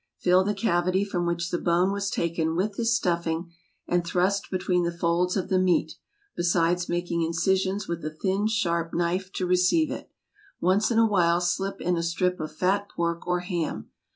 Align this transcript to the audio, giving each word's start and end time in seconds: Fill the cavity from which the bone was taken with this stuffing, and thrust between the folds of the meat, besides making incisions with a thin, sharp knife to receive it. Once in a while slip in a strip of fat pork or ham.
Fill 0.17 0.43
the 0.43 0.55
cavity 0.55 1.05
from 1.05 1.27
which 1.27 1.51
the 1.51 1.59
bone 1.59 1.91
was 1.91 2.09
taken 2.09 2.55
with 2.55 2.75
this 2.75 2.95
stuffing, 2.95 3.51
and 3.87 4.03
thrust 4.03 4.49
between 4.49 4.81
the 4.83 4.91
folds 4.91 5.37
of 5.37 5.47
the 5.47 5.59
meat, 5.59 5.93
besides 6.35 6.89
making 6.89 7.21
incisions 7.21 7.87
with 7.87 8.03
a 8.03 8.09
thin, 8.09 8.47
sharp 8.47 8.95
knife 8.95 9.31
to 9.31 9.45
receive 9.45 9.91
it. 9.91 10.09
Once 10.59 10.89
in 10.89 10.97
a 10.97 11.05
while 11.05 11.39
slip 11.39 11.79
in 11.79 11.97
a 11.97 12.01
strip 12.01 12.39
of 12.39 12.51
fat 12.57 12.89
pork 12.89 13.27
or 13.27 13.41
ham. 13.41 13.91